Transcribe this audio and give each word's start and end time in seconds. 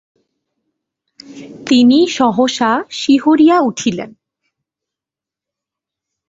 তিনি 1.67 1.99
সহসা 2.07 2.71
শিহরিয়া 2.91 3.57
উঠিলেন। 3.59 4.09